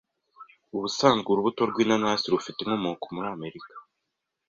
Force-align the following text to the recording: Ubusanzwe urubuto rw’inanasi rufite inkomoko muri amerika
Ubusanzwe 0.75 1.27
urubuto 1.29 1.61
rw’inanasi 1.71 2.25
rufite 2.33 2.59
inkomoko 2.61 3.05
muri 3.15 3.27
amerika 3.35 3.73